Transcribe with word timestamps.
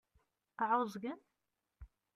Ɛuẓgen? 0.69 1.19